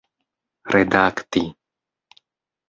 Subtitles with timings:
[0.73, 1.45] redakti